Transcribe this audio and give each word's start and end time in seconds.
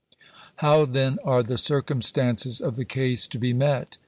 How 0.55 0.85
then 0.85 1.19
are 1.23 1.43
the 1.43 1.59
circumstances 1.59 2.59
of 2.59 2.75
the 2.75 2.85
case 2.85 3.27
to 3.27 3.37
be 3.37 3.53
met 3.53 3.99